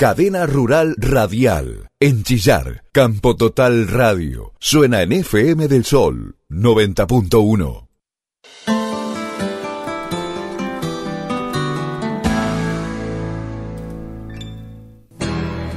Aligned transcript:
Cadena 0.00 0.46
Rural 0.46 0.94
Radial. 0.96 1.90
En 2.00 2.22
Chillar, 2.22 2.84
Campo 2.90 3.36
Total 3.36 3.86
Radio. 3.86 4.54
Suena 4.58 5.02
en 5.02 5.12
FM 5.12 5.68
del 5.68 5.84
Sol 5.84 6.36
90.1. 6.48 7.86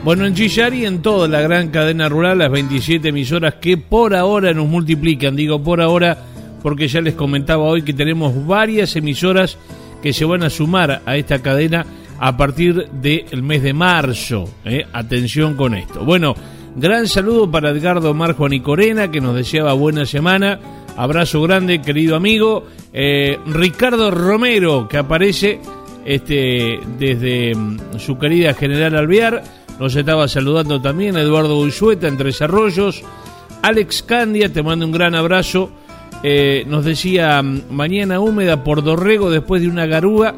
Bueno, 0.06 0.26
en 0.26 0.34
Chillar 0.34 0.74
y 0.74 0.86
en 0.86 1.02
toda 1.02 1.28
la 1.28 1.42
gran 1.42 1.68
cadena 1.68 2.08
rural, 2.08 2.38
las 2.38 2.50
27 2.50 3.10
emisoras 3.10 3.56
que 3.56 3.76
por 3.76 4.16
ahora 4.16 4.54
nos 4.54 4.70
multiplican. 4.70 5.36
Digo 5.36 5.62
por 5.62 5.82
ahora 5.82 6.18
porque 6.62 6.88
ya 6.88 7.02
les 7.02 7.16
comentaba 7.16 7.66
hoy 7.66 7.82
que 7.82 7.94
tenemos 7.94 8.48
varias 8.48 8.96
emisoras 8.96 9.58
que 10.02 10.14
se 10.14 10.24
van 10.24 10.44
a 10.44 10.50
sumar 10.50 11.02
a 11.06 11.18
esta 11.18 11.40
cadena 11.40 11.86
a 12.26 12.38
partir 12.38 12.90
del 12.90 13.44
mes 13.44 13.62
de 13.64 13.74
marzo. 13.74 14.48
¿eh? 14.64 14.86
Atención 14.94 15.58
con 15.58 15.76
esto. 15.76 16.06
Bueno, 16.06 16.34
gran 16.74 17.06
saludo 17.06 17.52
para 17.52 17.72
Edgardo 17.72 18.14
Marjo 18.14 18.48
Corena, 18.64 19.12
que 19.12 19.20
nos 19.20 19.36
deseaba 19.36 19.74
buena 19.74 20.06
semana. 20.06 20.58
Abrazo 20.96 21.42
grande, 21.42 21.82
querido 21.82 22.16
amigo. 22.16 22.64
Eh, 22.94 23.38
Ricardo 23.48 24.10
Romero, 24.10 24.88
que 24.88 25.00
aparece 25.00 25.60
este, 26.06 26.80
desde 26.98 27.54
mm, 27.56 28.00
su 28.00 28.18
querida 28.18 28.54
General 28.54 28.96
Alvear. 28.96 29.44
Nos 29.78 29.94
estaba 29.94 30.30
saludando 30.30 30.82
también 30.82 31.18
Eduardo 31.18 31.60
Ullueta, 31.60 32.08
entre 32.08 32.28
desarrollos. 32.28 33.04
Alex 33.64 34.02
Candia, 34.02 34.48
te 34.48 34.64
mando 34.64 34.86
un 34.86 34.94
gran 34.94 35.14
abrazo. 35.14 35.72
Eh, 36.24 36.64
nos 36.68 36.86
decía 36.86 37.44
mm, 37.44 37.64
mañana 37.70 38.22
húmeda 38.22 38.64
por 38.64 38.82
Dorrego 38.82 39.30
después 39.30 39.62
de 39.62 39.68
una 39.68 39.88
garúa 39.88 40.36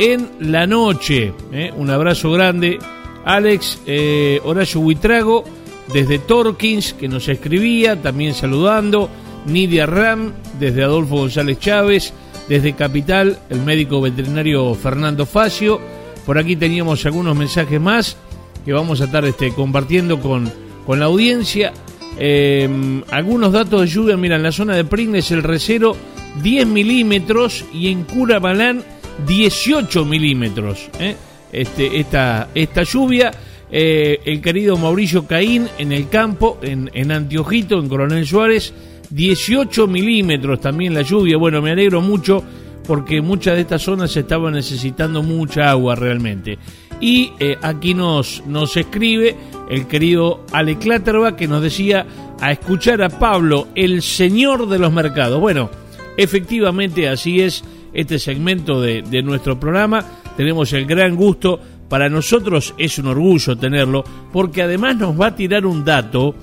en 0.00 0.30
la 0.40 0.66
noche. 0.66 1.34
¿eh? 1.52 1.70
Un 1.76 1.90
abrazo 1.90 2.32
grande. 2.32 2.78
Alex 3.26 3.82
eh, 3.86 4.40
Horacio 4.44 4.80
Huitrago, 4.80 5.44
desde 5.92 6.18
Torkins, 6.18 6.94
que 6.94 7.06
nos 7.06 7.28
escribía, 7.28 8.00
también 8.00 8.32
saludando. 8.32 9.10
Nidia 9.44 9.84
Ram, 9.84 10.32
desde 10.58 10.82
Adolfo 10.82 11.16
González 11.16 11.58
Chávez. 11.58 12.14
Desde 12.48 12.72
Capital, 12.72 13.38
el 13.50 13.60
médico 13.60 14.00
veterinario 14.00 14.74
Fernando 14.74 15.26
Facio. 15.26 15.78
Por 16.24 16.38
aquí 16.38 16.56
teníamos 16.56 17.04
algunos 17.04 17.36
mensajes 17.36 17.80
más 17.80 18.16
que 18.64 18.72
vamos 18.72 19.00
a 19.02 19.04
estar 19.04 19.24
este, 19.26 19.52
compartiendo 19.52 20.18
con, 20.18 20.50
con 20.86 20.98
la 20.98 21.06
audiencia. 21.06 21.72
Eh, 22.18 23.02
algunos 23.10 23.52
datos 23.52 23.82
de 23.82 23.86
lluvia, 23.86 24.16
mira, 24.16 24.36
en 24.36 24.42
la 24.42 24.52
zona 24.52 24.74
de 24.74 24.84
Pringles 24.84 25.30
el 25.30 25.42
recero 25.42 25.94
10 26.42 26.66
milímetros 26.66 27.64
y 27.72 27.88
en 27.88 28.04
Curabalán 28.04 28.82
18 29.26 30.04
milímetros. 30.04 30.88
¿eh? 30.98 31.16
Este, 31.52 31.98
esta, 31.98 32.48
esta 32.54 32.82
lluvia, 32.82 33.30
eh, 33.70 34.20
el 34.24 34.40
querido 34.40 34.76
Mauricio 34.76 35.26
Caín 35.26 35.68
en 35.78 35.92
el 35.92 36.08
campo, 36.08 36.58
en, 36.62 36.90
en 36.94 37.12
Antiojito, 37.12 37.78
en 37.78 37.88
Coronel 37.88 38.26
Suárez, 38.26 38.72
18 39.10 39.86
milímetros 39.86 40.60
también 40.60 40.94
la 40.94 41.02
lluvia. 41.02 41.36
Bueno, 41.36 41.60
me 41.60 41.72
alegro 41.72 42.00
mucho 42.00 42.42
porque 42.86 43.20
muchas 43.20 43.54
de 43.54 43.62
estas 43.62 43.82
zonas 43.82 44.16
estaban 44.16 44.54
necesitando 44.54 45.22
mucha 45.22 45.70
agua 45.70 45.94
realmente. 45.94 46.58
Y 47.00 47.32
eh, 47.38 47.56
aquí 47.62 47.94
nos, 47.94 48.42
nos 48.46 48.76
escribe 48.76 49.36
el 49.70 49.86
querido 49.86 50.44
Ale 50.52 50.76
Clatterba 50.78 51.36
que 51.36 51.48
nos 51.48 51.62
decía 51.62 52.06
a 52.40 52.52
escuchar 52.52 53.02
a 53.02 53.08
Pablo, 53.08 53.68
el 53.74 54.02
señor 54.02 54.68
de 54.68 54.78
los 54.78 54.92
mercados. 54.92 55.40
Bueno, 55.40 55.70
efectivamente 56.16 57.08
así 57.08 57.40
es 57.40 57.64
este 57.92 58.18
segmento 58.18 58.80
de, 58.80 59.22
nuestro 59.22 59.58
programa. 59.58 60.04
Tenemos 60.36 60.72
el 60.72 60.86
gran 60.86 61.16
gusto, 61.16 61.60
para 61.88 62.08
nosotros 62.08 62.74
es 62.78 62.98
un 62.98 63.08
orgullo 63.08 63.56
tenerlo, 63.56 64.04
porque 64.32 64.62
además 64.62 64.96
nos 64.96 65.20
va 65.20 65.28
a 65.28 65.36
tirar 65.36 65.66
un 65.66 65.84
dato 65.84 66.34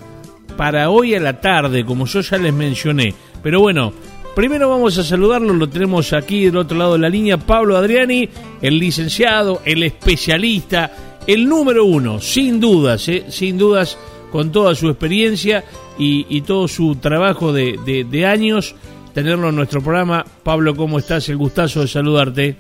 para 0.58 0.90
hoy 0.90 1.16
a 1.16 1.20
la 1.20 1.40
tarde, 1.40 1.86
como 1.86 2.06
yo 2.06 2.22
ya 2.22 2.38
les 2.38 2.54
mencioné. 2.54 3.14
Pero 3.42 3.62
bueno, 3.62 3.94
primero 4.36 4.70
vamos 4.70 4.98
a 4.98 5.04
saludarlo, 5.04 5.54
lo 5.54 5.70
tenemos 5.70 6.12
aquí 6.14 6.46
del 6.46 6.58
otro 6.58 6.78
lado 6.78 6.94
de 6.94 7.00
la 7.00 7.10
línea, 7.10 7.38
Pablo 7.38 7.78
Adriani, 7.78 8.28
el 8.62 8.78
licenciado, 8.78 9.62
el 9.64 9.84
especialista, 9.84 10.92
el 11.26 11.48
número 11.48 11.86
uno, 11.86 12.20
sin 12.20 12.60
dudas, 12.60 13.08
¿eh? 13.08 13.26
sin 13.30 13.58
dudas, 13.58 13.98
con 14.32 14.52
toda 14.52 14.76
su 14.76 14.90
experiencia 14.90 15.64
y, 15.98 16.42
todo 16.42 16.68
su 16.68 16.96
trabajo 16.96 17.54
de, 17.54 18.06
de 18.10 18.26
años 18.26 18.76
tenerlo 19.18 19.50
en 19.50 19.56
nuestro 19.56 19.82
programa. 19.82 20.24
Pablo, 20.44 20.76
¿cómo 20.76 21.00
estás? 21.00 21.28
El 21.30 21.38
gustazo 21.38 21.82
de 21.82 21.88
saludarte. 21.88 22.56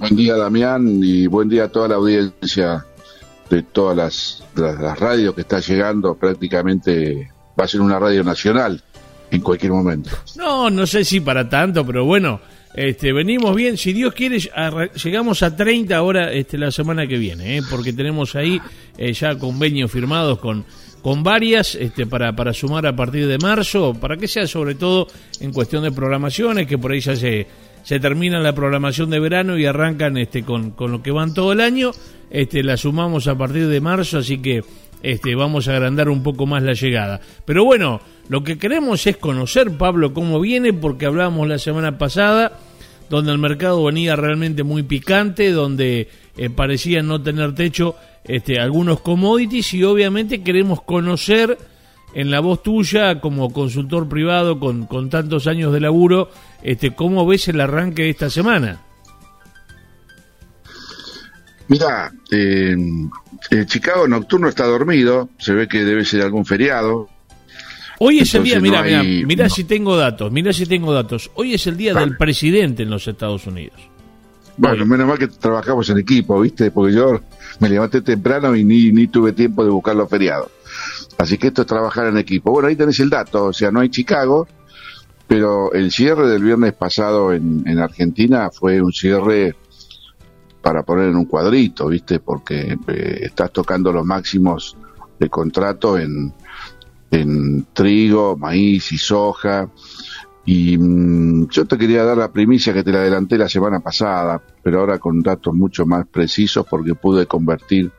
Buen 0.00 0.16
día, 0.16 0.34
Damián, 0.34 0.98
y 1.00 1.28
buen 1.28 1.48
día 1.48 1.66
a 1.66 1.68
toda 1.68 1.86
la 1.86 1.94
audiencia 1.94 2.84
de 3.48 3.62
todas 3.62 3.96
las, 3.96 4.44
las, 4.56 4.98
radios 4.98 5.32
que 5.32 5.42
está 5.42 5.60
llegando. 5.60 6.16
Prácticamente 6.16 7.30
va 7.56 7.66
a 7.66 7.68
ser 7.68 7.80
una 7.80 8.00
radio 8.00 8.24
nacional 8.24 8.82
en 9.30 9.40
cualquier 9.42 9.70
momento. 9.70 10.10
No, 10.34 10.70
no 10.70 10.88
sé 10.88 11.04
si 11.04 11.20
para 11.20 11.48
tanto, 11.48 11.86
pero 11.86 12.04
bueno, 12.04 12.40
este, 12.74 13.12
venimos 13.12 13.54
bien. 13.54 13.76
Si 13.76 13.92
Dios 13.92 14.12
quiere, 14.12 14.40
llegamos 15.04 15.44
a 15.44 15.54
30 15.54 15.96
ahora 15.96 16.32
este, 16.32 16.58
la 16.58 16.72
semana 16.72 17.06
que 17.06 17.16
viene, 17.16 17.58
¿eh? 17.58 17.62
porque 17.70 17.92
tenemos 17.92 18.34
ahí 18.34 18.60
eh, 18.98 19.12
ya 19.12 19.38
convenios 19.38 19.88
firmados 19.88 20.40
con 20.40 20.64
con 21.02 21.22
varias 21.22 21.74
este, 21.74 22.06
para, 22.06 22.34
para 22.34 22.52
sumar 22.52 22.86
a 22.86 22.96
partir 22.96 23.26
de 23.26 23.38
marzo, 23.38 23.94
para 23.94 24.16
que 24.16 24.28
sea 24.28 24.46
sobre 24.46 24.74
todo 24.74 25.06
en 25.40 25.52
cuestión 25.52 25.82
de 25.84 25.92
programaciones, 25.92 26.66
que 26.66 26.78
por 26.78 26.92
ahí 26.92 27.00
ya 27.00 27.14
se, 27.14 27.46
se 27.82 28.00
termina 28.00 28.40
la 28.40 28.52
programación 28.52 29.10
de 29.10 29.20
verano 29.20 29.56
y 29.56 29.66
arrancan 29.66 30.16
este, 30.16 30.42
con, 30.42 30.72
con 30.72 30.90
lo 30.90 31.02
que 31.02 31.12
van 31.12 31.34
todo 31.34 31.52
el 31.52 31.60
año, 31.60 31.92
este, 32.30 32.62
la 32.62 32.76
sumamos 32.76 33.28
a 33.28 33.38
partir 33.38 33.68
de 33.68 33.80
marzo, 33.80 34.18
así 34.18 34.38
que 34.38 34.62
este, 35.02 35.34
vamos 35.34 35.68
a 35.68 35.72
agrandar 35.72 36.08
un 36.08 36.22
poco 36.22 36.46
más 36.46 36.62
la 36.62 36.72
llegada. 36.72 37.20
Pero 37.44 37.64
bueno, 37.64 38.00
lo 38.28 38.42
que 38.42 38.58
queremos 38.58 39.06
es 39.06 39.16
conocer, 39.16 39.70
Pablo, 39.78 40.12
cómo 40.12 40.40
viene, 40.40 40.72
porque 40.72 41.06
hablábamos 41.06 41.46
la 41.46 41.58
semana 41.58 41.96
pasada, 41.96 42.58
donde 43.08 43.30
el 43.30 43.38
mercado 43.38 43.84
venía 43.84 44.16
realmente 44.16 44.64
muy 44.64 44.82
picante, 44.82 45.52
donde 45.52 46.08
eh, 46.36 46.50
parecía 46.50 47.02
no 47.02 47.22
tener 47.22 47.54
techo 47.54 47.94
este, 48.28 48.58
algunos 48.60 49.00
commodities 49.00 49.74
y 49.74 49.84
obviamente 49.84 50.42
queremos 50.42 50.82
conocer 50.82 51.58
en 52.14 52.30
la 52.30 52.40
voz 52.40 52.62
tuya 52.62 53.20
como 53.20 53.52
consultor 53.52 54.08
privado 54.08 54.58
con, 54.58 54.86
con 54.86 55.10
tantos 55.10 55.46
años 55.46 55.72
de 55.72 55.80
laburo, 55.80 56.30
este, 56.62 56.94
¿cómo 56.94 57.26
ves 57.26 57.48
el 57.48 57.60
arranque 57.60 58.04
de 58.04 58.10
esta 58.10 58.30
semana? 58.30 58.80
Mira, 61.68 62.12
eh, 62.30 62.76
Chicago 63.66 64.06
nocturno 64.06 64.48
está 64.48 64.64
dormido, 64.66 65.28
se 65.38 65.52
ve 65.52 65.68
que 65.68 65.84
debe 65.84 66.04
ser 66.04 66.22
algún 66.22 66.46
feriado. 66.46 67.08
Hoy 67.98 68.20
es 68.20 68.34
el 68.34 68.44
día, 68.44 68.60
mira, 68.60 68.82
mira, 68.82 69.02
mira 69.02 69.48
si 69.48 69.64
tengo 69.64 69.96
datos, 69.96 70.30
mira 70.30 70.52
si 70.52 70.66
tengo 70.66 70.92
datos. 70.92 71.30
Hoy 71.34 71.54
es 71.54 71.66
el 71.66 71.76
día 71.76 71.92
del 71.94 72.16
presidente 72.16 72.82
en 72.82 72.90
los 72.90 73.06
Estados 73.08 73.46
Unidos. 73.46 73.80
Bueno, 74.58 74.86
menos 74.86 75.06
mal 75.06 75.18
que 75.18 75.28
trabajamos 75.28 75.88
en 75.90 75.98
equipo, 75.98 76.40
¿viste? 76.40 76.70
Porque 76.70 76.94
yo 76.94 77.20
me 77.60 77.68
levanté 77.68 78.00
temprano 78.00 78.56
y 78.56 78.64
ni, 78.64 78.90
ni 78.90 79.06
tuve 79.08 79.32
tiempo 79.32 79.64
de 79.64 79.70
buscar 79.70 79.94
los 79.94 80.08
feriados. 80.08 80.50
Así 81.18 81.38
que 81.38 81.48
esto 81.48 81.62
es 81.62 81.68
trabajar 81.68 82.06
en 82.06 82.16
equipo. 82.16 82.50
Bueno, 82.50 82.68
ahí 82.68 82.76
tenés 82.76 82.98
el 83.00 83.10
dato, 83.10 83.46
o 83.46 83.52
sea, 83.52 83.70
no 83.70 83.80
hay 83.80 83.90
Chicago, 83.90 84.46
pero 85.26 85.72
el 85.72 85.90
cierre 85.90 86.28
del 86.28 86.42
viernes 86.42 86.72
pasado 86.72 87.32
en, 87.32 87.62
en 87.66 87.78
Argentina 87.78 88.50
fue 88.50 88.80
un 88.80 88.92
cierre 88.92 89.56
para 90.62 90.82
poner 90.82 91.08
en 91.10 91.16
un 91.16 91.26
cuadrito, 91.26 91.88
¿viste? 91.88 92.18
Porque 92.20 92.76
eh, 92.88 93.18
estás 93.22 93.52
tocando 93.52 93.92
los 93.92 94.04
máximos 94.04 94.76
de 95.18 95.28
contrato 95.28 95.98
en, 95.98 96.32
en 97.10 97.66
trigo, 97.72 98.36
maíz 98.36 98.90
y 98.92 98.98
soja 98.98 99.70
y 100.46 100.78
mm, 100.78 101.48
yo 101.48 101.66
te 101.66 101.76
quería 101.76 102.04
dar 102.04 102.16
la 102.16 102.30
primicia 102.30 102.72
que 102.72 102.84
te 102.84 102.92
la 102.92 103.00
adelanté 103.00 103.36
la 103.36 103.48
semana 103.48 103.80
pasada, 103.80 104.40
pero 104.62 104.78
ahora 104.80 105.00
con 105.00 105.20
datos 105.20 105.52
mucho 105.52 105.84
más 105.84 106.06
precisos 106.06 106.64
porque 106.70 106.94
pude 106.94 107.26
convertir 107.26 107.90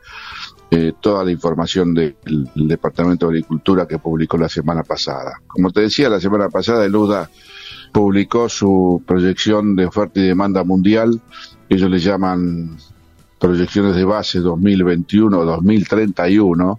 eh, 0.70 0.94
toda 0.98 1.24
la 1.24 1.30
información 1.30 1.92
del 1.92 2.16
Departamento 2.54 3.26
de 3.26 3.32
Agricultura 3.32 3.86
que 3.86 3.98
publicó 3.98 4.38
la 4.38 4.48
semana 4.48 4.82
pasada. 4.82 5.42
Como 5.46 5.70
te 5.70 5.82
decía, 5.82 6.08
la 6.08 6.20
semana 6.20 6.48
pasada 6.48 6.86
el 6.86 6.96
UDA 6.96 7.28
publicó 7.92 8.48
su 8.48 9.02
proyección 9.06 9.76
de 9.76 9.84
oferta 9.84 10.20
y 10.20 10.26
demanda 10.26 10.64
mundial. 10.64 11.20
Ellos 11.68 11.90
le 11.90 11.98
llaman 11.98 12.78
proyecciones 13.38 13.94
de 13.94 14.04
base 14.04 14.40
2021-2031. 14.40 16.78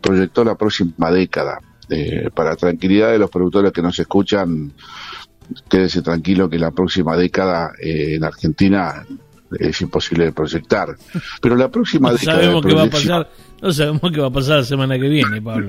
Proyectó 0.00 0.44
la 0.44 0.54
próxima 0.54 1.10
década 1.10 1.58
eh, 1.88 2.30
para 2.34 2.56
tranquilidad 2.56 3.12
de 3.12 3.18
los 3.18 3.30
productores 3.30 3.72
que 3.72 3.82
nos 3.82 3.98
escuchan, 3.98 4.72
quédese 5.68 6.02
tranquilo 6.02 6.48
que 6.48 6.58
la 6.58 6.70
próxima 6.70 7.16
década 7.16 7.72
eh, 7.80 8.14
en 8.14 8.24
Argentina 8.24 9.04
es 9.58 9.80
imposible 9.80 10.24
de 10.24 10.32
proyectar. 10.32 10.96
Pero 11.40 11.56
la 11.56 11.70
próxima 11.70 12.08
no 12.12 12.16
década. 12.16 12.40
Sabemos 12.40 12.66
qué 12.66 12.74
va 12.74 12.82
a 12.82 12.90
pasar, 12.90 13.30
no 13.62 13.72
sabemos 13.72 14.12
qué 14.12 14.20
va 14.20 14.28
a 14.28 14.32
pasar 14.32 14.56
la 14.58 14.64
semana 14.64 14.98
que 14.98 15.08
viene, 15.08 15.40
Pablo. 15.42 15.68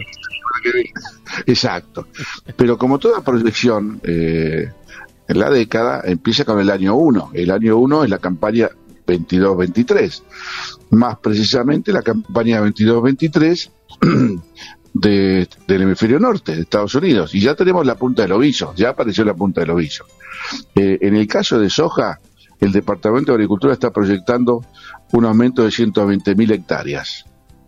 Exacto. 1.45 2.07
Pero 2.55 2.77
como 2.77 2.99
toda 2.99 3.21
proyección, 3.21 3.99
eh, 4.03 4.69
en 5.27 5.39
la 5.39 5.49
década 5.49 6.01
empieza 6.05 6.45
con 6.45 6.59
el 6.59 6.69
año 6.69 6.95
1. 6.95 7.31
El 7.33 7.51
año 7.51 7.77
1 7.77 8.03
es 8.03 8.09
la 8.09 8.19
campaña 8.19 8.69
22-23. 9.07 10.23
Más 10.91 11.17
precisamente 11.17 11.91
la 11.91 12.01
campaña 12.01 12.61
22-23 12.61 13.69
de, 14.95 15.47
del 15.67 15.83
hemisferio 15.83 16.19
norte 16.19 16.55
de 16.55 16.61
Estados 16.61 16.95
Unidos. 16.95 17.35
Y 17.35 17.41
ya 17.41 17.53
tenemos 17.53 17.85
la 17.85 17.95
punta 17.95 18.23
del 18.23 18.31
ovillo, 18.31 18.73
ya 18.75 18.89
apareció 18.89 19.23
la 19.25 19.33
punta 19.33 19.61
del 19.61 19.71
ovillo. 19.71 20.05
Eh, 20.73 20.97
en 21.01 21.15
el 21.15 21.27
caso 21.27 21.59
de 21.59 21.69
soja, 21.69 22.19
el 22.61 22.71
Departamento 22.71 23.31
de 23.31 23.35
Agricultura 23.35 23.73
está 23.73 23.91
proyectando 23.91 24.65
un 25.11 25.25
aumento 25.25 25.63
de 25.63 25.69
120.000 25.69 26.51
hectáreas 26.51 27.25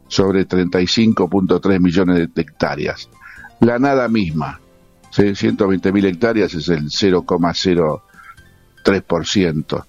sobre 0.07 0.47
35.3 0.47 1.79
millones 1.81 2.33
de 2.33 2.41
hectáreas. 2.41 3.09
La 3.59 3.77
nada 3.77 4.07
misma, 4.07 4.61
¿sí? 5.11 5.23
120.000 5.23 6.05
hectáreas 6.05 6.53
es 6.53 6.69
el 6.69 6.85
0,03%. 6.85 9.85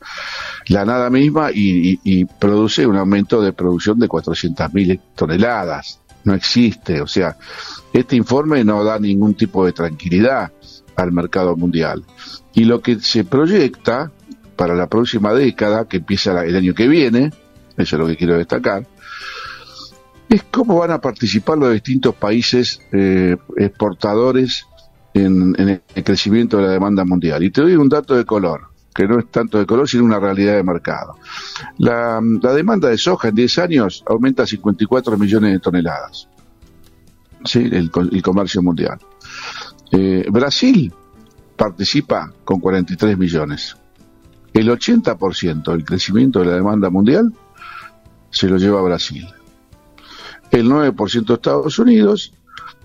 La 0.66 0.84
nada 0.84 1.08
misma 1.08 1.52
y, 1.52 2.00
y, 2.02 2.24
produce 2.24 2.84
un 2.84 2.96
aumento 2.96 3.40
de 3.40 3.52
producción 3.52 4.00
de 4.00 4.08
400.000 4.08 5.00
toneladas. 5.14 6.00
No 6.24 6.34
existe, 6.34 7.00
o 7.00 7.06
sea, 7.06 7.36
este 7.92 8.16
informe 8.16 8.64
no 8.64 8.84
da 8.84 8.98
ningún 8.98 9.34
tipo 9.34 9.64
de 9.64 9.72
tranquilidad 9.72 10.52
al 10.96 11.12
mercado 11.12 11.56
mundial. 11.56 12.04
Y 12.54 12.64
lo 12.64 12.80
que 12.80 12.98
se 13.00 13.24
proyecta 13.24 14.10
para 14.56 14.74
la 14.74 14.88
próxima 14.88 15.32
década, 15.32 15.86
que 15.86 15.98
empieza 15.98 16.44
el 16.44 16.56
año 16.56 16.74
que 16.74 16.88
viene, 16.88 17.30
eso 17.76 17.96
es 17.96 18.00
lo 18.00 18.06
que 18.06 18.16
quiero 18.16 18.36
destacar, 18.36 18.86
es 20.28 20.42
cómo 20.50 20.78
van 20.78 20.90
a 20.90 21.00
participar 21.00 21.56
los 21.56 21.72
distintos 21.72 22.14
países 22.14 22.80
eh, 22.92 23.36
exportadores 23.56 24.66
en, 25.14 25.54
el 25.58 26.04
crecimiento 26.04 26.58
de 26.58 26.64
la 26.64 26.72
demanda 26.72 27.04
mundial. 27.04 27.42
Y 27.42 27.50
te 27.50 27.62
doy 27.62 27.76
un 27.76 27.88
dato 27.88 28.14
de 28.14 28.24
color, 28.24 28.67
que 28.98 29.06
no 29.06 29.20
es 29.20 29.30
tanto 29.30 29.60
de 29.60 29.64
color, 29.64 29.88
sino 29.88 30.02
una 30.02 30.18
realidad 30.18 30.56
de 30.56 30.64
mercado. 30.64 31.18
La, 31.76 32.20
demanda 32.52 32.88
de 32.88 32.98
soja 32.98 33.28
en 33.28 33.36
10 33.36 33.58
años 33.60 34.02
aumenta 34.04 34.42
a 34.42 34.46
54 34.48 35.16
millones 35.16 35.52
de 35.52 35.60
toneladas. 35.60 36.28
¿Sí? 37.44 37.60
El, 37.70 37.92
comercio 37.92 38.60
mundial. 38.60 38.98
Eh, 39.92 40.26
Brasil 40.32 40.92
participa 41.56 42.32
con 42.44 42.58
43 42.58 43.16
millones. 43.16 43.76
El 44.52 44.68
80% 44.68 45.70
del 45.70 45.84
crecimiento 45.84 46.40
de 46.40 46.46
la 46.46 46.54
demanda 46.54 46.90
mundial 46.90 47.32
se 48.30 48.48
lo 48.48 48.56
lleva 48.56 48.80
a 48.80 48.82
Brasil. 48.82 49.28
El 50.50 50.68
9% 50.68 51.34
Estados 51.34 51.78
Unidos 51.78 52.32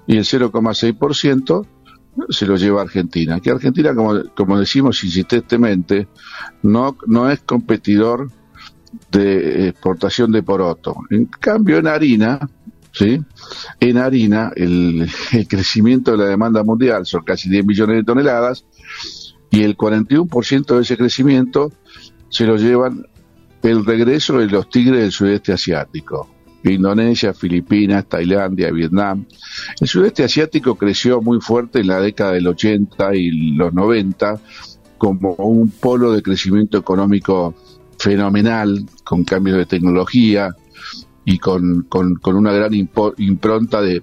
y 0.05 0.17
el 0.17 0.25
0,6% 0.25 1.65
se 2.29 2.45
lo 2.45 2.55
lleva 2.55 2.81
a 2.81 2.83
Argentina. 2.83 3.39
Que 3.39 3.51
Argentina, 3.51 3.93
como, 3.93 4.23
como 4.35 4.59
decimos 4.59 5.03
insistentemente, 5.03 6.07
no, 6.61 6.97
no 7.07 7.29
es 7.29 7.41
competidor 7.41 8.29
de 9.11 9.69
exportación 9.69 10.31
de 10.31 10.43
poroto. 10.43 10.95
En 11.09 11.25
cambio, 11.25 11.77
en 11.77 11.87
harina, 11.87 12.39
¿sí? 12.91 13.19
En 13.79 13.97
harina, 13.97 14.51
el, 14.55 15.09
el, 15.31 15.47
crecimiento 15.47 16.11
de 16.11 16.17
la 16.17 16.25
demanda 16.25 16.63
mundial 16.63 17.05
son 17.05 17.23
casi 17.23 17.49
10 17.49 17.65
millones 17.65 17.97
de 17.97 18.03
toneladas 18.03 18.65
y 19.49 19.63
el 19.63 19.77
41% 19.77 20.75
de 20.75 20.81
ese 20.81 20.97
crecimiento 20.97 21.71
se 22.29 22.45
lo 22.45 22.57
llevan 22.57 23.05
el 23.61 23.85
regreso 23.85 24.37
de 24.39 24.47
los 24.47 24.69
tigres 24.69 25.01
del 25.01 25.11
sudeste 25.11 25.53
asiático. 25.53 26.32
Indonesia, 26.71 27.33
Filipinas, 27.33 28.07
Tailandia, 28.07 28.71
Vietnam. 28.71 29.25
El 29.79 29.87
sudeste 29.87 30.23
asiático 30.23 30.75
creció 30.75 31.21
muy 31.21 31.41
fuerte 31.41 31.79
en 31.79 31.87
la 31.87 31.99
década 31.99 32.31
del 32.31 32.47
80 32.47 33.15
y 33.15 33.55
los 33.55 33.73
90 33.73 34.39
como 34.97 35.33
un 35.33 35.69
polo 35.69 36.13
de 36.13 36.21
crecimiento 36.21 36.77
económico 36.77 37.53
fenomenal, 37.99 38.85
con 39.03 39.23
cambios 39.23 39.57
de 39.57 39.65
tecnología 39.65 40.55
y 41.25 41.39
con, 41.39 41.83
con, 41.83 42.19
una 42.25 42.53
gran 42.53 42.73
impronta 42.73 43.81
de, 43.81 44.01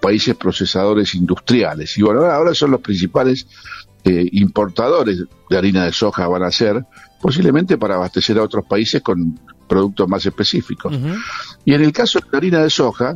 países 0.00 0.36
procesadores 0.36 1.14
industriales. 1.14 1.96
Y 1.98 2.02
bueno, 2.02 2.24
ahora 2.24 2.54
son 2.54 2.70
los 2.72 2.80
principales 2.80 3.46
eh, 4.04 4.28
importadores 4.32 5.24
de 5.50 5.58
harina 5.58 5.84
de 5.84 5.92
soja 5.92 6.28
van 6.28 6.44
a 6.44 6.52
ser, 6.52 6.84
posiblemente 7.20 7.76
para 7.76 7.96
abastecer 7.96 8.38
a 8.38 8.44
otros 8.44 8.64
países 8.66 9.02
con 9.02 9.38
productos 9.68 10.08
más 10.08 10.24
específicos. 10.26 10.94
Y 11.64 11.74
en 11.74 11.82
el 11.82 11.92
caso 11.92 12.18
de 12.18 12.26
la 12.30 12.38
harina 12.38 12.58
de 12.60 12.70
soja, 12.70 13.14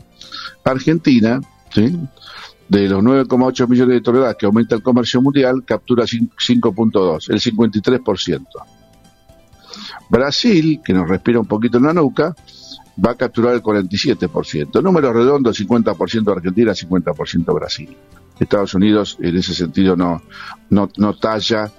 Argentina, 0.65 1.41
de 2.69 2.89
los 2.89 3.03
9,8 3.03 3.69
millones 3.69 3.95
de 3.95 4.01
toneladas 4.01 4.37
que 4.37 4.47
aumenta 4.47 4.75
el 4.75 4.83
comercio 4.83 5.21
mundial, 5.21 5.65
captura 5.65 6.05
5.2, 6.05 7.31
el 7.31 7.41
53%. 7.41 8.47
Brasil, 10.09 10.81
que 10.85 10.93
nos 10.93 11.09
respira 11.09 11.41
un 11.41 11.47
poquito 11.47 11.79
en 11.79 11.85
la 11.85 11.95
nuca, 11.95 12.35
va 13.05 13.13
a 13.13 13.15
capturar 13.15 13.55
el 13.55 13.63
47%. 13.63 14.83
Número 14.83 15.13
redondo, 15.13 15.53
50% 15.53 16.37
Argentina, 16.37 16.73
50% 16.73 17.55
Brasil. 17.55 17.97
Estados 18.39 18.75
Unidos 18.75 19.19
en 19.21 19.37
ese 19.37 19.55
sentido 19.55 19.97
no, 19.97 20.23
no, 20.71 20.89
no 20.97 21.15
talla 21.15 21.71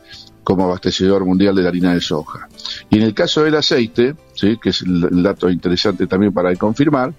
como 0.43 0.65
abastecedor 0.65 1.25
mundial 1.25 1.55
de 1.55 1.63
la 1.63 1.69
harina 1.69 1.93
de 1.93 2.01
soja. 2.01 2.47
Y 2.89 2.97
en 2.97 3.03
el 3.03 3.13
caso 3.13 3.43
del 3.43 3.55
aceite, 3.55 4.15
¿sí? 4.33 4.57
que 4.61 4.69
es 4.69 4.81
el, 4.81 5.23
dato 5.23 5.49
interesante 5.49 6.07
también 6.07 6.33
para 6.33 6.55
confirmar, 6.55 7.13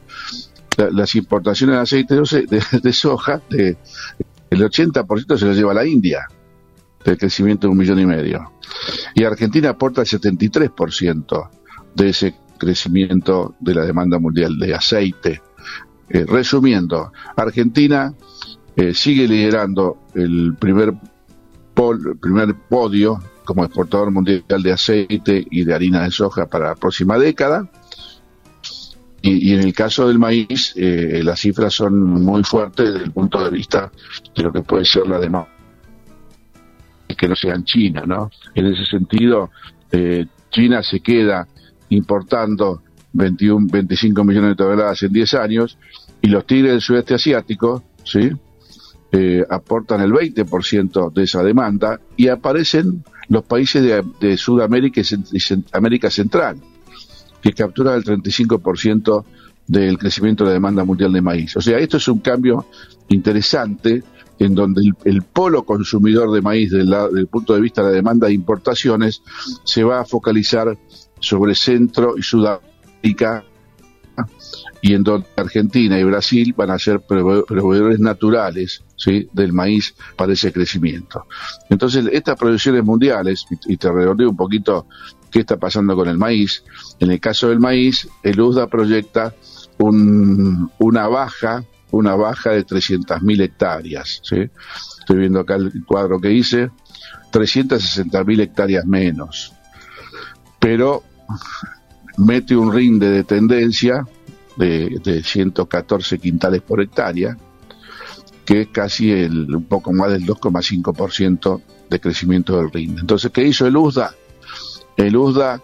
las 0.77 1.15
importaciones 1.15 1.77
de 1.77 1.83
aceite 1.83 2.15
de, 2.83 2.93
soja, 2.93 3.41
de, 3.49 3.77
el 4.51 4.61
80% 4.61 5.39
se 5.39 5.47
lo 5.47 5.53
lleva 5.53 5.71
a 5.71 5.77
la 5.77 5.87
India, 5.87 6.27
del 7.05 7.17
crecimiento 7.17 7.67
de 7.67 7.73
un 7.73 7.79
millón 7.79 8.01
y 8.01 8.07
medio. 8.07 8.53
Y 9.15 9.25
Argentina 9.25 9.71
aporta 9.71 10.01
el 10.01 10.09
73% 10.09 11.49
de 11.95 12.09
ese 12.09 12.35
crecimiento 12.59 13.55
de 13.61 13.75
la 13.75 13.85
demanda 13.85 14.19
mundial 14.19 14.59
de 14.59 14.75
aceite. 14.75 15.43
Eh, 16.09 16.25
resumiendo, 16.27 17.13
Argentina 17.37 18.15
eh, 18.77 18.95
sigue 18.95 19.29
liderando 19.29 19.99
el 20.15 20.57
primer, 20.59 20.95
primer 22.21 22.55
podio 22.69 23.21
como 23.45 23.65
exportador 23.65 24.11
mundial 24.11 24.63
de 24.63 24.73
aceite 24.73 25.47
y 25.51 25.65
de 25.65 25.75
harina 25.75 26.03
de 26.03 26.11
soja 26.11 26.47
para 26.47 26.69
la 26.69 26.75
próxima 26.75 27.19
década. 27.19 27.69
Y, 29.21 29.55
en 29.55 29.61
el 29.61 29.73
caso 29.73 30.07
del 30.07 30.19
maíz, 30.19 30.75
eh, 30.77 31.23
las 31.25 31.41
cifras 31.41 31.73
son 31.73 31.99
muy 31.99 32.45
fuertes 32.45 32.93
desde 32.93 33.07
el 33.07 33.13
punto 33.13 33.43
de 33.43 33.51
vista 33.51 33.91
de 34.37 34.43
lo 34.43 34.53
que 34.53 34.61
puede 34.61 34.85
ser 34.85 35.07
la 35.07 35.19
demanda 35.19 35.49
que 37.17 37.29
no 37.29 37.37
sea 37.37 37.55
en 37.55 37.65
China, 37.65 38.03
¿no? 38.07 38.31
En 38.55 38.67
ese 38.67 38.85
sentido, 38.87 39.51
eh, 39.93 40.27
China 40.51 40.83
se 40.83 41.01
queda 41.01 41.47
importando 41.91 42.83
21, 43.13 43.67
25 43.71 44.25
millones 44.25 44.51
de 44.51 44.57
toneladas 44.57 45.03
en 45.03 45.13
10 45.13 45.35
años 45.35 45.79
y 46.21 46.29
los 46.29 46.47
tigres 46.47 46.73
del 46.73 46.81
sudeste 46.81 47.15
asiático, 47.15 47.83
¿sí? 48.05 48.31
Eh, 49.17 49.47
aportan 49.49 50.01
el 50.01 50.11
20% 50.11 51.13
de 51.13 51.23
esa 51.23 51.41
demanda 51.45 52.01
y 52.17 52.27
aparecen 52.27 53.05
los 53.29 53.45
países 53.45 54.03
de, 54.19 54.37
Sudamérica 54.37 55.03
y 55.03 55.55
América 55.71 56.11
Central, 56.11 56.57
que 57.41 57.53
capturan 57.53 57.95
el 57.95 58.03
35% 58.03 59.25
del 59.69 59.99
crecimiento 59.99 60.43
de 60.43 60.51
la 60.51 60.55
demanda 60.55 60.85
mundial 60.85 61.13
de 61.13 61.23
maíz. 61.23 61.57
O 61.57 61.61
sea, 61.61 61.79
esto 61.79 61.99
es 61.99 62.09
un 62.09 62.19
cambio 62.19 62.67
interesante 63.09 64.03
en 64.41 64.53
donde 64.53 64.83
el, 65.05 65.23
polo 65.23 65.63
consumidor 65.63 66.33
de 66.33 66.43
maíz 66.43 66.73
desde 66.73 66.91
el 67.17 67.29
punto 67.29 67.55
de 67.55 67.61
vista 67.61 67.83
de 67.83 67.91
la 67.91 67.95
demanda 67.95 68.27
de 68.27 68.35
importaciones 68.35 69.23
se 69.63 69.85
va 69.85 70.01
a 70.01 70.05
focalizar 70.05 70.77
sobre 71.21 71.55
Centro 71.55 72.15
y 72.19 72.23
Sudamérica 72.23 73.45
y 74.85 74.93
en 74.93 75.03
donde 75.03 75.27
Argentina 75.37 75.99
y 75.99 76.05
Brasil 76.05 76.53
van 76.55 76.71
a 76.71 76.79
ser 76.79 77.01
proveedores 77.01 77.99
naturales 78.01 78.85
¿sí? 78.97 79.27
del 79.33 79.55
maíz 79.55 79.95
para 80.15 80.35
ese 80.35 80.53
crecimiento. 80.53 81.27
Entonces, 81.71 82.05
estas 82.13 82.39
producciones 82.39 82.85
mundiales, 82.85 83.47
y 83.67 83.79
te 83.79 83.91
redondeo 83.91 84.29
un 84.29 84.37
poquito 84.37 84.87
qué 85.31 85.41
está 85.41 85.57
pasando 85.57 85.97
con 85.97 86.07
el 86.07 86.19
maíz, 86.19 86.65
en 87.01 87.11
el 87.11 87.19
caso 87.19 87.49
del 87.49 87.61
maíz, 87.61 88.07
el 88.23 88.39
USDA 88.39 88.67
proyecta 88.67 89.35
un, 89.79 90.71
una 90.77 91.09
baja, 91.09 91.65
una 91.91 92.15
baja 92.15 92.51
de 92.51 92.67
300.000 92.67 93.41
hectáreas. 93.41 94.21
¿sí? 94.23 94.51
Estoy 94.99 95.17
viendo 95.17 95.41
acá 95.41 95.55
el 95.55 95.83
cuadro 95.87 96.21
que 96.21 96.31
hice, 96.31 96.71
360.000 97.33 98.39
hectáreas 98.39 98.85
menos. 98.85 99.55
Pero 100.59 101.05
mete 102.19 102.55
un 102.55 102.71
rinde 102.71 103.09
de 103.09 103.25
tendencia 103.25 104.07
de, 104.57 105.23
114 105.25 106.19
quintales 106.19 106.63
por 106.63 106.81
hectárea, 106.81 107.37
que 108.45 108.63
es 108.63 108.69
casi 108.69 109.11
el, 109.11 109.55
un 109.55 109.65
poco 109.65 109.93
más 109.93 110.11
del 110.11 110.27
2,5% 110.27 111.63
de 111.91 112.01
crecimiento 112.01 112.57
del 112.57 112.71
rinde. 112.71 113.01
Entonces, 113.01 113.31
¿qué 113.33 113.47
hizo 113.47 113.67
el 113.67 113.77
USDA? 113.77 114.15
El 114.97 115.17
USDA 115.17 115.61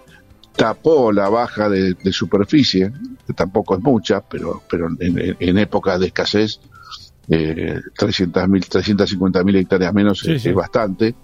tapó 0.57 1.13
la 1.13 1.29
baja 1.29 1.69
de, 1.69 1.97
superficie, 2.13 2.93
que 3.27 3.33
tampoco 3.33 3.77
es 3.77 3.83
mucha, 3.83 4.21
pero, 4.21 4.63
pero 4.69 4.89
en, 4.99 5.37
en 5.39 5.59
épocas 5.59 6.01
de 6.01 6.07
escasez, 6.07 6.61
eh, 7.33 7.81
300.000, 7.97 8.69
350.000 8.69 9.57
hectáreas 9.57 9.95
menos 9.95 10.27
es, 10.27 10.53
bastante, 10.53 11.15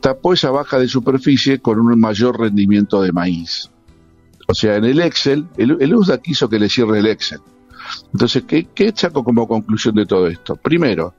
tapó 0.00 0.32
esa 0.32 0.50
baja 0.50 0.78
de 0.78 0.88
superficie 0.88 1.58
con 1.58 1.78
un 1.78 2.00
mayor 2.00 2.40
rendimiento 2.40 3.02
de 3.02 3.12
maíz. 3.12 3.70
O 4.46 4.54
sea, 4.54 4.76
en 4.76 4.84
el 4.84 5.00
Excel, 5.00 5.46
el, 5.56 5.76
el 5.80 5.94
USDA 5.94 6.18
quiso 6.18 6.48
que 6.48 6.58
le 6.58 6.68
cierre 6.68 7.00
el 7.00 7.06
Excel. 7.06 7.40
Entonces, 8.12 8.44
¿qué, 8.46 8.68
¿qué 8.74 8.92
saco 8.94 9.24
como 9.24 9.46
conclusión 9.46 9.94
de 9.94 10.06
todo 10.06 10.26
esto? 10.28 10.56
Primero, 10.56 11.14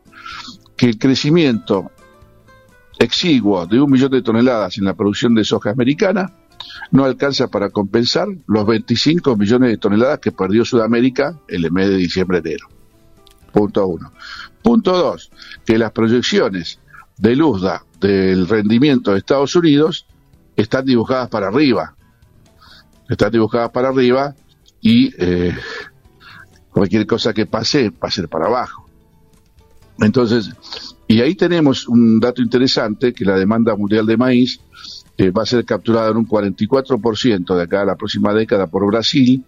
que 0.76 0.88
el 0.88 0.98
crecimiento 0.98 1.92
exiguo 3.00 3.66
de 3.66 3.80
un 3.80 3.92
millón 3.92 4.12
de 4.12 4.22
toneladas 4.22 4.78
en 4.78 4.86
la 4.86 4.94
producción 4.94 5.36
de 5.36 5.44
soja 5.44 5.72
americana 5.72 6.34
no 6.92 7.06
alcanza 7.06 7.48
para 7.48 7.70
compensar 7.70 8.28
los 8.48 8.66
25 8.66 9.36
millones 9.36 9.72
de 9.72 9.78
toneladas 9.78 10.20
que 10.20 10.32
perdió 10.32 10.66
Sudamérica 10.66 11.38
en 11.48 11.64
el 11.64 11.72
mes 11.72 11.90
de 11.90 11.98
diciembre-enero. 11.98 12.68
Punto 13.52 13.88
uno. 13.88 14.12
Punto 14.62 14.98
dos, 14.98 15.32
que 15.66 15.78
las 15.78 15.92
proyecciones 15.92 16.80
del 17.18 17.42
USDA 17.42 17.84
del 18.00 18.48
rendimiento 18.48 19.12
de 19.12 19.20
Estados 19.20 19.56
Unidos 19.56 20.06
están 20.56 20.86
dibujadas 20.86 21.30
para 21.30 21.48
arriba. 21.48 21.96
Están 23.10 23.32
dibujadas 23.32 23.72
para 23.72 23.90
arriba 23.90 24.36
y 24.82 25.14
eh, 25.18 25.56
cualquier 26.72 27.06
cosa 27.06 27.34
que 27.34 27.46
pase 27.46 27.90
va 27.90 28.08
a 28.08 28.12
ser 28.12 28.28
para 28.30 28.48
abajo. 28.48 28.86
Entonces, 30.00 30.52
y 31.08 31.22
ahí 31.22 31.36
tenemos 31.36 31.88
un 31.88 32.20
dato 32.20 32.42
interesante, 32.42 33.14
que 33.14 33.26
la 33.26 33.38
demanda 33.38 33.76
mundial 33.76 34.06
de 34.06 34.18
maíz 34.18 34.60
eh, 35.18 35.32
va 35.32 35.44
a 35.44 35.46
ser 35.46 35.66
capturada 35.66 36.12
en 36.12 36.18
un 36.18 36.28
44% 36.28 37.56
de 37.56 37.64
acá 37.64 37.82
a 37.82 37.86
la 37.86 37.96
próxima 37.96 38.34
década 38.34 38.68
por 38.68 38.86
Brasil, 38.86 39.44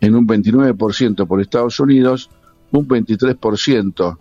en 0.00 0.14
un 0.14 0.26
29% 0.26 1.26
por 1.26 1.40
Estados 1.40 1.80
Unidos, 1.80 2.28
un 2.72 2.86
23% 2.86 4.18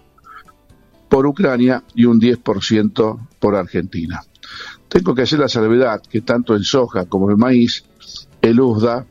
por 1.10 1.26
Ucrania 1.26 1.84
y 1.96 2.06
un 2.06 2.22
10% 2.22 3.28
por 3.40 3.56
Argentina. 3.56 4.22
Tengo 4.88 5.14
que 5.14 5.24
hacer 5.24 5.40
la 5.40 5.50
salvedad 5.50 6.02
que 6.10 6.22
tanto 6.22 6.56
en 6.56 6.64
soja 6.64 7.06
como 7.06 7.30
en 7.32 7.38
maíz, 7.38 7.84
el 8.44 8.60
USDA 8.60 9.06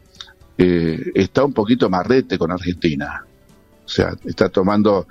eh, 0.58 1.10
está 1.14 1.44
un 1.44 1.52
poquito 1.52 1.88
marrete 1.90 2.38
con 2.38 2.52
Argentina. 2.52 3.24
O 3.84 3.88
sea, 3.88 4.14
está 4.24 4.48
tomando 4.50 5.08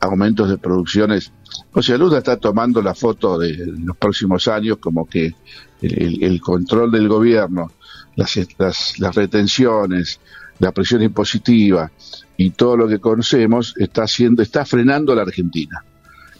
aumentos 0.00 0.48
de 0.48 0.58
producciones. 0.58 1.32
O 1.72 1.82
sea, 1.82 1.98
Lula 1.98 2.18
está 2.18 2.36
tomando 2.36 2.80
la 2.80 2.94
foto 2.94 3.38
de 3.38 3.56
los 3.66 3.96
próximos 3.96 4.46
años 4.48 4.78
como 4.78 5.06
que 5.06 5.34
el, 5.82 6.40
control 6.40 6.90
del 6.90 7.08
gobierno, 7.08 7.72
las, 8.16 8.38
las, 8.58 9.14
retenciones, 9.14 10.20
la 10.60 10.72
presión 10.72 11.02
impositiva 11.02 11.90
y 12.36 12.50
todo 12.50 12.76
lo 12.76 12.88
que 12.88 13.00
conocemos 13.00 13.74
está 13.76 14.04
haciendo, 14.04 14.42
está 14.42 14.64
frenando 14.64 15.14
la 15.14 15.22
Argentina. 15.22 15.84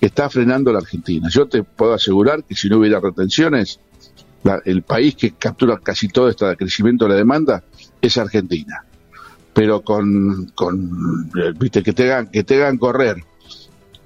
Está 0.00 0.30
frenando 0.30 0.72
la 0.72 0.78
Argentina. 0.78 1.28
Yo 1.30 1.46
te 1.46 1.62
puedo 1.64 1.94
asegurar 1.94 2.44
que 2.44 2.54
si 2.54 2.68
no 2.68 2.78
hubiera 2.78 3.00
retenciones, 3.00 3.80
el 4.64 4.82
país 4.82 5.14
que 5.14 5.32
captura 5.32 5.78
casi 5.82 6.08
todo 6.08 6.28
este 6.28 6.56
crecimiento 6.56 7.04
de 7.04 7.10
la 7.10 7.16
demanda 7.16 7.64
es 8.00 8.18
Argentina. 8.18 8.84
Pero 9.52 9.82
con, 9.82 10.52
con 10.54 11.30
viste, 11.58 11.82
que 11.82 11.92
te 11.92 12.12
hagan, 12.12 12.26
que 12.28 12.42
te 12.44 12.56
hagan 12.56 12.76
correr 12.76 13.16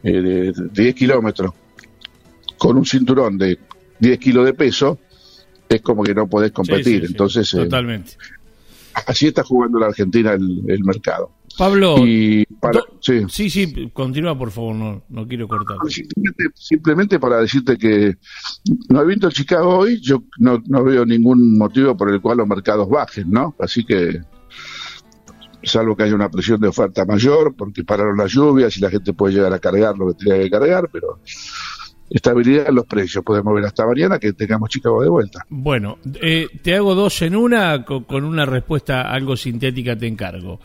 eh, 0.03 0.13
de 0.13 0.53
10 0.73 0.95
kilómetros 0.95 1.53
con 2.59 2.77
un 2.77 2.85
cinturón 2.85 3.39
de 3.39 3.59
10 3.99 4.19
kilos 4.19 4.45
de 4.45 4.55
peso, 4.55 4.99
es 5.69 5.81
como 5.81 6.03
que 6.03 6.15
no 6.15 6.29
podés 6.29 6.53
competir. 6.53 7.05
Entonces, 7.05 7.53
eh, 7.55 7.59
totalmente. 7.59 8.13
así 9.07 9.29
está 9.29 9.43
jugando 9.43 9.79
la 9.79 9.87
Argentina 9.87 10.33
el, 10.33 10.85
mercado. 10.85 11.31
Pablo, 11.59 11.97
sí. 13.01 13.25
sí, 13.29 13.91
continúa 13.93 14.39
por 14.39 14.53
favor, 14.53 14.77
no, 14.77 15.03
no 15.09 15.27
quiero 15.27 15.49
cortar. 15.49 15.77
Simplemente, 16.55 17.19
para 17.19 17.41
decirte 17.41 17.77
que 17.77 18.17
no 18.89 19.03
he 19.03 19.07
visto 19.07 19.27
el 19.27 19.33
Chicago 19.33 19.79
hoy, 19.79 20.01
yo 20.01 20.23
no, 20.39 20.63
no 20.69 20.85
veo 20.85 21.05
ningún 21.05 21.59
motivo 21.59 21.97
por 21.97 22.13
el 22.13 22.21
cual 22.21 22.39
los 22.39 22.47
mercados 22.47 22.89
bajen, 22.89 23.31
¿no? 23.33 23.57
Así 23.59 23.85
que 23.85 24.21
salvo 25.65 25.97
que 25.97 26.05
haya 26.05 26.15
una 26.15 26.31
presión 26.31 26.61
de 26.61 26.69
oferta 26.69 27.05
mayor, 27.05 27.55
porque 27.57 27.83
pararon 27.83 28.17
las 28.17 28.33
lluvias 28.33 28.77
y 28.77 28.81
la 28.81 28.91
gente 28.91 29.13
puede 29.13 29.35
llegar 29.35 29.53
a 29.53 29.59
cargar 29.59 29.99
lo 29.99 30.09
que 30.09 30.25
tenga 30.25 30.39
que 30.39 30.51
cargar, 30.51 30.89
pero 30.93 31.19
estabilidad 32.11 32.69
en 32.69 32.75
los 32.75 32.87
precios. 32.87 33.25
Podemos 33.25 33.55
ver 33.55 33.65
hasta 33.65 33.87
mañana 33.87 34.19
que 34.19 34.33
tengamos 34.33 34.71
Chicago 34.71 35.03
de 35.03 35.09
vuelta. 35.09 35.45
Bueno, 35.49 35.99
eh, 36.23 36.47
te 36.63 36.75
hago 36.75 36.95
dos 36.95 37.21
en 37.23 37.37
una, 37.37 37.85
con, 37.85 38.25
una 38.25 38.47
respuesta 38.47 39.03
algo 39.03 39.37
sintética 39.37 39.97
te 39.97 40.07
encargo. 40.07 40.61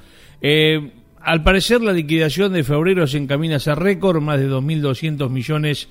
Eh, 0.45 0.91
al 1.21 1.41
parecer 1.41 1.81
la 1.81 1.93
liquidación 1.93 2.51
de 2.51 2.65
febrero 2.65 3.07
se 3.07 3.17
encamina 3.17 3.57
a 3.65 3.75
récord, 3.75 4.21
más 4.21 4.39
de 4.39 4.49
2.200 4.49 5.29
millones 5.29 5.87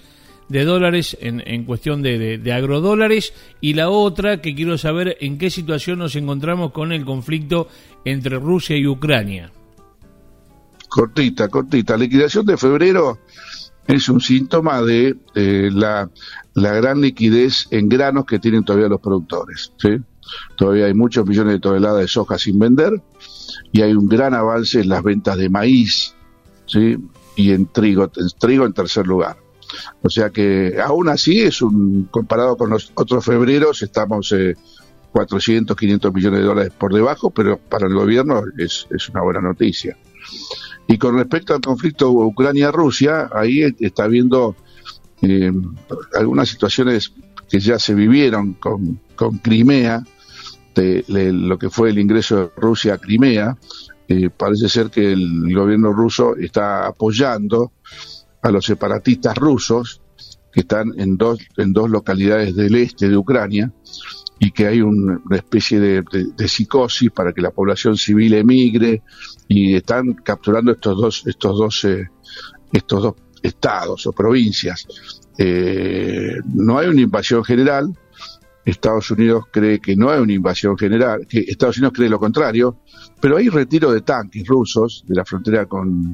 de 0.50 0.64
dólares 0.66 1.16
en, 1.20 1.42
en 1.46 1.64
cuestión 1.64 2.02
de, 2.02 2.36
de, 2.36 2.52
agrodólares 2.52 3.32
y 3.62 3.72
la 3.72 3.88
otra 3.88 4.42
que 4.42 4.54
quiero 4.54 4.76
saber 4.76 5.16
en 5.20 5.38
qué 5.38 5.48
situación 5.48 6.00
nos 6.00 6.16
encontramos 6.16 6.72
con 6.72 6.92
el 6.92 7.06
conflicto 7.06 7.68
entre 8.04 8.38
Rusia 8.38 8.76
y 8.76 8.86
Ucrania. 8.86 9.50
Cortita, 10.90 11.48
cortita. 11.48 11.96
Liquidación 11.96 12.44
de 12.44 12.58
febrero 12.58 13.20
es 13.86 14.10
un 14.10 14.20
síntoma 14.20 14.82
de 14.82 15.16
la, 15.34 16.10
la, 16.52 16.72
gran 16.74 17.00
liquidez 17.00 17.68
en 17.70 17.88
granos 17.88 18.26
que 18.26 18.38
tienen 18.38 18.64
todavía 18.64 18.88
los 18.88 19.00
productores. 19.00 19.72
¿sí? 19.78 19.96
Todavía 20.56 20.84
hay 20.84 20.94
muchos 20.94 21.26
millones 21.26 21.54
de 21.54 21.60
toneladas 21.60 22.00
de 22.00 22.08
soja 22.08 22.36
sin 22.36 22.58
vender 22.58 23.00
y 23.72 23.82
hay 23.82 23.94
un 23.94 24.06
gran 24.06 24.34
avance 24.34 24.80
en 24.80 24.88
las 24.88 25.02
ventas 25.02 25.36
de 25.36 25.48
maíz 25.48 26.14
¿sí? 26.66 26.96
y 27.36 27.52
en 27.52 27.66
trigo, 27.66 28.04
en 28.04 28.28
trigo 28.38 28.66
en 28.66 28.72
tercer 28.72 29.06
lugar. 29.06 29.38
O 30.02 30.10
sea 30.10 30.30
que 30.30 30.78
aún 30.84 31.08
así 31.08 31.40
es 31.40 31.62
un, 31.62 32.08
comparado 32.10 32.56
con 32.56 32.70
los 32.70 32.92
otros 32.94 33.24
febreros, 33.24 33.82
estamos 33.82 34.30
eh, 34.32 34.54
400, 35.12 35.76
500 35.76 36.12
millones 36.12 36.40
de 36.40 36.46
dólares 36.46 36.72
por 36.76 36.92
debajo, 36.92 37.30
pero 37.30 37.58
para 37.58 37.86
el 37.86 37.94
gobierno 37.94 38.42
es, 38.58 38.86
es 38.90 39.08
una 39.08 39.22
buena 39.22 39.40
noticia. 39.40 39.96
Y 40.86 40.98
con 40.98 41.16
respecto 41.16 41.54
al 41.54 41.60
conflicto 41.60 42.10
Ucrania-Rusia, 42.10 43.30
ahí 43.32 43.62
está 43.80 44.04
habiendo 44.04 44.56
eh, 45.22 45.52
algunas 46.14 46.48
situaciones 46.48 47.12
que 47.48 47.60
ya 47.60 47.78
se 47.78 47.94
vivieron 47.94 48.54
con, 48.54 49.00
con 49.14 49.38
Crimea, 49.38 50.02
de, 50.74 51.04
lo 51.32 51.58
que 51.58 51.70
fue 51.70 51.90
el 51.90 51.98
ingreso 51.98 52.36
de 52.36 52.50
Rusia 52.56 52.94
a 52.94 52.98
Crimea. 52.98 53.56
Eh, 54.08 54.30
parece 54.30 54.68
ser 54.68 54.90
que 54.90 55.12
el 55.12 55.54
gobierno 55.54 55.92
ruso 55.92 56.36
está 56.36 56.86
apoyando 56.86 57.72
a 58.42 58.50
los 58.50 58.64
separatistas 58.64 59.36
rusos 59.36 60.02
que 60.52 60.60
están 60.60 60.92
en 60.98 61.16
dos, 61.16 61.38
en 61.56 61.72
dos 61.72 61.88
localidades 61.88 62.54
del 62.54 62.74
este 62.74 63.08
de 63.08 63.16
Ucrania 63.16 63.72
y 64.38 64.50
que 64.50 64.66
hay 64.66 64.82
una 64.82 65.20
especie 65.30 65.78
de, 65.78 66.48
psicosis 66.48 67.10
para 67.10 67.32
que 67.32 67.40
la 67.40 67.52
población 67.52 67.96
civil 67.96 68.34
emigre 68.34 69.02
y 69.48 69.76
están 69.76 70.14
capturando 70.14 70.72
estos 70.72 70.96
dos 71.00 71.22
estos 71.26 71.58
dos 71.58 71.84
eh, 71.84 72.08
estos 72.72 73.02
dos 73.02 73.14
estados 73.40 74.06
o 74.06 74.12
provincias 74.12 74.86
eh, 75.38 76.38
no 76.54 76.78
hay 76.78 76.88
una 76.88 77.00
invasión 77.00 77.44
general 77.44 77.96
Estados 78.64 79.10
Unidos 79.10 79.44
cree 79.50 79.80
que 79.80 79.96
no 79.96 80.10
hay 80.10 80.20
una 80.20 80.32
invasión 80.32 80.78
general 80.78 81.26
que 81.26 81.40
Estados 81.40 81.78
Unidos 81.78 81.94
cree 81.96 82.08
lo 82.08 82.20
contrario 82.20 82.78
pero 83.20 83.36
hay 83.36 83.48
retiro 83.48 83.92
de 83.92 84.02
tanques 84.02 84.46
rusos 84.46 85.04
de 85.06 85.14
la 85.16 85.24
frontera 85.24 85.66
con 85.66 86.12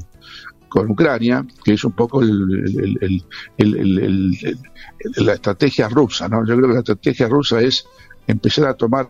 con 0.69 0.91
Ucrania, 0.91 1.45
que 1.65 1.73
es 1.75 1.85
un 1.85 1.93
poco 1.93 2.23
el, 2.23 3.25
la 5.17 5.33
estrategia 5.33 5.89
rusa, 5.89 6.29
¿no? 6.29 6.47
Yo 6.47 6.57
creo 6.57 6.69
que 6.69 6.75
la 6.75 6.81
estrategia 6.81 7.29
rusa 7.29 7.61
es 7.61 7.87
empezar 8.27 8.67
a 8.67 8.75
tomar 8.75 9.09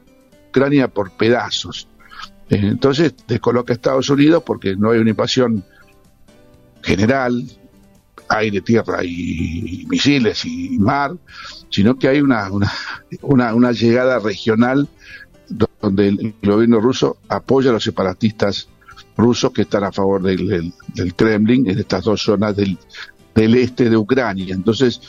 Ucrania 0.48 0.88
por 0.88 1.10
pedazos. 1.10 1.88
Eh, 2.48 2.60
entonces 2.62 3.14
descoloca 3.26 3.72
a 3.72 3.76
Estados 3.76 4.08
Unidos 4.08 4.42
porque 4.46 4.76
no 4.76 4.90
hay 4.90 5.00
una 5.00 5.10
invasión 5.10 5.64
general, 6.82 7.44
aire, 8.28 8.60
tierra 8.60 9.04
y, 9.04 9.86
misiles 9.88 10.44
y 10.44 10.78
mar, 10.78 11.16
sino 11.70 11.98
que 11.98 12.08
hay 12.08 12.20
una, 12.20 12.50
una, 13.22 13.54
una 13.54 13.72
llegada 13.72 14.18
regional 14.18 14.88
donde 15.80 16.08
el 16.08 16.34
gobierno 16.42 16.80
ruso 16.80 17.18
apoya 17.28 17.70
a 17.70 17.72
los 17.72 17.84
separatistas 17.84 18.68
rusos 19.16 19.52
que 19.52 19.62
están 19.62 19.84
a 19.84 19.92
favor 19.92 20.22
del, 20.22 20.72
Kremlin 21.16 21.68
en 21.68 21.78
estas 21.78 22.04
dos 22.04 22.22
zonas 22.22 22.54
del, 22.56 22.78
del 23.34 23.54
este 23.56 23.90
de 23.90 23.96
Ucrania. 23.96 24.54
Entonces, 24.54 25.00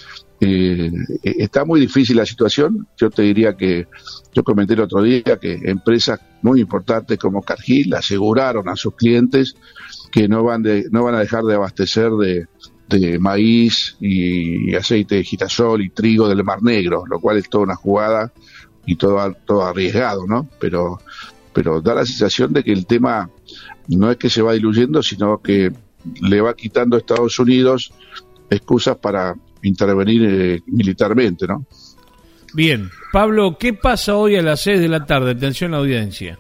eh, 0.42 0.92
está 1.22 1.66
muy 1.66 1.80
difícil 1.80 2.18
la 2.18 2.26
situación. 2.26 2.88
Yo 2.98 3.10
te 3.10 3.22
diría 3.22 3.56
que, 3.56 3.88
yo 4.34 4.44
comenté 4.44 4.74
el 4.74 4.82
otro 4.82 5.04
día 5.04 5.38
que 5.40 5.60
empresas 5.66 6.20
muy 6.42 6.62
importantes 6.62 7.20
como 7.20 7.42
Cargill 7.42 7.94
aseguraron 7.94 8.68
a 8.70 8.76
sus 8.76 8.96
clientes 8.96 9.56
que 10.12 10.28
no 10.28 10.44
van, 10.44 10.64
de, 10.64 10.86
no 10.92 11.04
van 11.04 11.16
a 11.16 11.20
dejar 11.20 11.44
de 11.44 11.56
abastecer 11.56 12.12
de, 12.12 12.48
de 12.90 13.20
maíz 13.20 13.96
y 14.00 14.74
aceite 14.76 15.16
de 15.16 15.24
girasol 15.24 15.82
y 15.82 15.90
trigo 15.90 16.28
del 16.28 16.44
Mar 16.44 16.64
Negro, 16.64 17.04
lo 17.08 17.20
cual 17.20 17.38
es 17.38 17.50
toda 17.50 17.64
una 17.64 17.76
jugada 17.76 18.32
y 18.86 18.96
todo, 18.96 19.36
todo 19.46 19.64
arriesgado, 19.64 20.26
¿no? 20.26 20.48
Pero, 20.60 21.00
pero 21.54 21.82
da 21.82 21.96
la 21.96 22.06
sensación 22.06 22.52
de 22.54 22.64
que 22.64 22.72
el 22.72 22.86
tema 22.86 23.30
no 23.88 24.12
es 24.12 24.18
que 24.18 24.30
se 24.30 24.42
va 24.42 24.54
diluyendo, 24.54 25.04
sino 25.04 25.42
que 25.42 25.72
le 26.22 26.42
va 26.42 26.56
quitando 26.56 26.96
a 26.96 27.00
Estados 27.00 27.38
Unidos 27.40 27.92
excusas 28.50 28.98
para 28.98 29.36
intervenir 29.62 30.24
eh, 30.26 30.60
militarmente, 30.66 31.46
¿no? 31.46 31.66
Bien, 32.54 32.90
Pablo, 33.12 33.58
¿qué 33.60 33.74
pasa 33.74 34.16
hoy 34.16 34.36
a 34.36 34.42
las 34.42 34.62
6 34.62 34.80
de 34.80 34.88
la 34.88 35.06
tarde? 35.06 35.32
Atención 35.32 35.72
a 35.72 35.78
la 35.78 35.82
audiencia. 35.82 36.40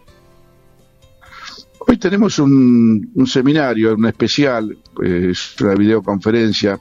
Hoy 1.87 1.97
tenemos 1.97 2.39
un, 2.39 3.11
seminario, 3.25 3.95
un 3.95 4.05
especial, 4.05 4.77
es 5.01 5.55
una 5.61 5.75
videoconferencia 5.75 6.79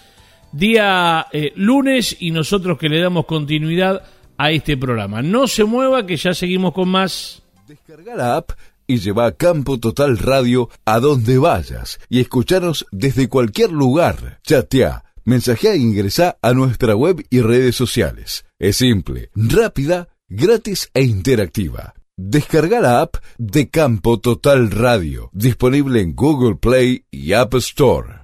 Día 0.51 1.27
eh, 1.31 1.51
lunes 1.55 2.15
y 2.19 2.31
nosotros 2.31 2.77
que 2.77 2.89
le 2.89 3.01
damos 3.01 3.25
continuidad 3.25 4.03
a 4.37 4.51
este 4.51 4.77
programa. 4.77 5.21
No 5.21 5.47
se 5.47 5.63
mueva 5.63 6.05
que 6.05 6.17
ya 6.17 6.33
seguimos 6.33 6.73
con 6.73 6.89
más. 6.89 7.41
Descarga 7.67 8.15
la 8.15 8.37
app 8.37 8.51
y 8.87 8.97
lleva 8.99 9.25
a 9.25 9.31
Campo 9.31 9.79
Total 9.79 10.17
Radio 10.17 10.69
a 10.85 10.99
donde 10.99 11.37
vayas 11.37 11.99
y 12.09 12.19
escucharos 12.19 12.85
desde 12.91 13.27
cualquier 13.27 13.71
lugar. 13.71 14.39
Chatea, 14.43 15.03
mensajea 15.23 15.73
e 15.73 15.77
ingresa 15.77 16.37
a 16.41 16.53
nuestra 16.53 16.95
web 16.95 17.25
y 17.29 17.41
redes 17.41 17.75
sociales. 17.75 18.44
Es 18.57 18.77
simple, 18.77 19.31
rápida, 19.35 20.07
gratis 20.29 20.89
e 20.93 21.03
interactiva. 21.03 21.93
Descarga 22.15 22.79
la 22.79 23.01
app 23.01 23.17
de 23.37 23.69
Campo 23.69 24.21
Total 24.21 24.71
Radio, 24.71 25.29
disponible 25.33 25.99
en 25.99 26.15
Google 26.15 26.55
Play 26.55 27.03
y 27.11 27.33
App 27.33 27.53
Store. 27.55 28.14